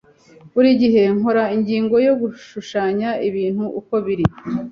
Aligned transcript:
Buri 0.53 0.69
gihe 0.81 1.03
nkora 1.17 1.43
ingingo 1.55 1.95
yo 2.05 2.13
gushushanya 2.21 3.09
ibintu 3.27 3.63
uko 3.79 3.93
biri. 4.05 4.25